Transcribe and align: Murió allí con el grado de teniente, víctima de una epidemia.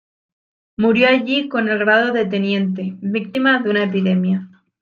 Murió 0.79 1.09
allí 1.09 1.47
con 1.47 1.69
el 1.69 1.77
grado 1.77 2.11
de 2.11 2.25
teniente, 2.25 2.95
víctima 3.01 3.59
de 3.59 3.69
una 3.69 3.83
epidemia. 3.83 4.49